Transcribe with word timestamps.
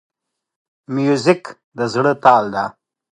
موزیک 0.93 1.43
د 1.77 1.79
زړه 1.93 2.13
تال 2.23 2.45
ده. 2.55 2.63